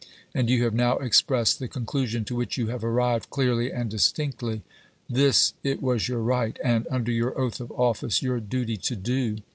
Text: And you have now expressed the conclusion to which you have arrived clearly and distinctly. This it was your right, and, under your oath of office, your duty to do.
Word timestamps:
And 0.33 0.49
you 0.49 0.63
have 0.63 0.73
now 0.73 0.97
expressed 0.97 1.59
the 1.59 1.67
conclusion 1.67 2.25
to 2.25 2.35
which 2.35 2.57
you 2.57 2.69
have 2.69 2.83
arrived 2.83 3.29
clearly 3.29 3.71
and 3.71 3.87
distinctly. 3.87 4.63
This 5.07 5.53
it 5.63 5.79
was 5.79 6.07
your 6.07 6.21
right, 6.23 6.57
and, 6.63 6.87
under 6.89 7.11
your 7.11 7.39
oath 7.39 7.59
of 7.59 7.69
office, 7.73 8.23
your 8.23 8.39
duty 8.39 8.77
to 8.77 8.95
do. 8.95 9.37